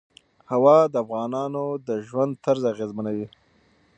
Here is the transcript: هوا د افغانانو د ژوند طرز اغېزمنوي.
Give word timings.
هوا 0.51 0.77
د 0.93 0.95
افغانانو 1.03 1.65
د 1.87 1.89
ژوند 2.07 2.33
طرز 2.45 2.63
اغېزمنوي. 2.73 3.27